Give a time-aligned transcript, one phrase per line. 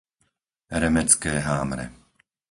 [0.81, 1.85] Remetské Hámre